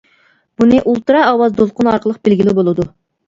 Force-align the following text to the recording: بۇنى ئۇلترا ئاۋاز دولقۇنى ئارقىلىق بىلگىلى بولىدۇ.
بۇنى 0.61 0.79
ئۇلترا 0.93 1.19
ئاۋاز 1.25 1.53
دولقۇنى 1.59 1.91
ئارقىلىق 1.93 2.19
بىلگىلى 2.29 2.57
بولىدۇ. 2.61 2.87